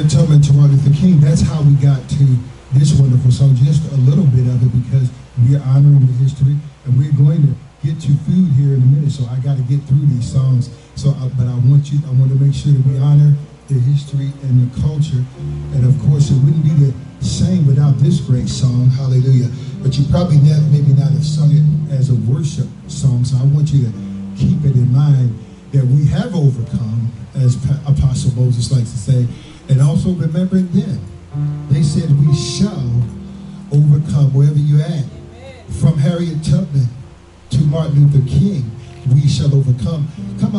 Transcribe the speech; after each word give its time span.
Harriet 0.00 0.16
Tubman 0.16 0.40
to 0.40 0.52
Martin 0.54 0.80
Luther 0.80 0.96
King, 0.96 1.20
that's 1.20 1.42
how 1.42 1.60
we 1.60 1.76
got 1.76 2.00
to 2.08 2.24
this 2.72 2.96
wonderful 2.96 3.30
song, 3.30 3.52
just 3.56 3.84
a 3.92 4.00
little 4.08 4.24
bit 4.32 4.48
of 4.48 4.56
it 4.64 4.72
because 4.80 5.12
we 5.44 5.52
are 5.52 5.60
honoring 5.68 6.00
the 6.00 6.16
history 6.24 6.56
and 6.88 6.96
we're 6.96 7.12
going 7.20 7.44
to 7.44 7.52
get 7.84 8.00
to 8.00 8.16
food 8.24 8.48
here 8.56 8.72
in 8.72 8.80
a 8.80 8.88
minute, 8.96 9.12
so 9.12 9.28
I 9.28 9.36
got 9.44 9.60
to 9.60 9.64
get 9.68 9.84
through 9.84 10.08
these 10.08 10.24
songs. 10.24 10.72
So, 10.96 11.10
uh, 11.20 11.28
but 11.36 11.44
I 11.44 11.52
want 11.68 11.92
you, 11.92 12.00
I 12.08 12.16
want 12.16 12.32
to 12.32 12.38
make 12.40 12.56
sure 12.56 12.72
that 12.72 12.80
we 12.88 12.96
honor 12.96 13.36
the 13.68 13.76
history 13.76 14.32
and 14.48 14.64
the 14.64 14.72
culture, 14.80 15.20
and 15.76 15.84
of 15.84 15.92
course, 16.08 16.32
it 16.32 16.40
wouldn't 16.48 16.64
be 16.64 16.72
the 16.80 16.96
same 17.20 17.66
without 17.66 18.00
this 18.00 18.24
great 18.24 18.48
song, 18.48 18.88
Hallelujah. 18.96 19.52
But 19.84 20.00
you 20.00 20.08
probably 20.08 20.40
never, 20.40 20.64
maybe 20.72 20.96
not 20.96 21.12
have 21.12 21.28
sung 21.28 21.52
it 21.52 21.92
as 21.92 22.08
a 22.08 22.16
worship 22.24 22.72
song, 22.88 23.28
so 23.28 23.36
I 23.36 23.44
want 23.52 23.68
you 23.68 23.84
to 23.84 23.92
keep 24.40 24.64
it 24.64 24.80
in 24.80 24.88
mind 24.96 25.36
that 25.76 25.84
we 25.84 26.08
have 26.08 26.32
overcome, 26.32 27.12
as 27.36 27.60
Apostle 27.84 28.32
Moses 28.32 28.72
likes 28.72 28.90
to 28.92 28.98
say, 28.98 29.28
and 29.70 29.80
also 29.80 30.10
remembering 30.10 30.66
them. 30.72 31.00
they 31.70 31.82
said 31.82 32.10
we 32.26 32.34
shall 32.34 32.90
overcome 33.72 34.34
wherever 34.34 34.58
you're 34.58 34.82
at. 34.82 35.04
From 35.80 35.96
Harriet 35.96 36.42
Tubman 36.42 36.88
to 37.50 37.58
Martin 37.66 38.10
Luther 38.10 38.28
King, 38.28 38.68
we 39.14 39.28
shall 39.28 39.54
overcome. 39.54 40.08
Come 40.40 40.46
on. 40.46 40.58